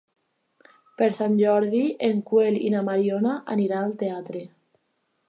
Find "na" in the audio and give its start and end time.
2.77-2.81